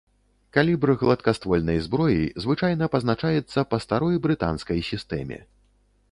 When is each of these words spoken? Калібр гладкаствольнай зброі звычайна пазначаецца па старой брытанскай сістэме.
Калібр 0.55 0.91
гладкаствольнай 1.01 1.77
зброі 1.87 2.23
звычайна 2.45 2.85
пазначаецца 2.95 3.59
па 3.73 3.77
старой 3.85 4.15
брытанскай 4.23 4.79
сістэме. 4.89 5.39